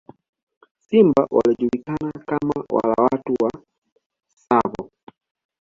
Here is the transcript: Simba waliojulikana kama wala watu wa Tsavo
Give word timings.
Simba 0.79 1.27
waliojulikana 1.31 2.11
kama 2.25 2.63
wala 2.71 2.93
watu 3.03 3.33
wa 3.43 3.51
Tsavo 4.35 4.89